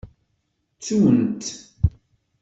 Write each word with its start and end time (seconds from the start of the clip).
Ttunt-t. 0.77 1.45